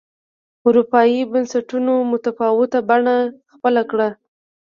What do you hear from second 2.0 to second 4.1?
متفاوته بڼه خپله کړه